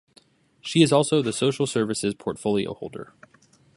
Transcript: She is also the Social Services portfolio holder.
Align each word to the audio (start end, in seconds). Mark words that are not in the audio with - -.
She 0.61 0.81
is 0.81 0.91
also 0.91 1.21
the 1.21 1.31
Social 1.31 1.67
Services 1.67 2.15
portfolio 2.15 2.73
holder. 2.73 3.13